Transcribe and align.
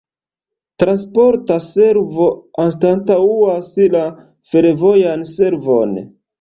Transporta 0.83 1.57
servo 1.65 2.31
anstataŭas 2.65 3.71
la 3.99 4.05
fervojan 4.57 5.31
servon. 5.37 5.99